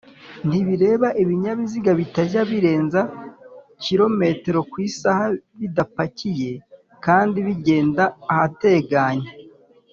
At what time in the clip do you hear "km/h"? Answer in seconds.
3.83-5.05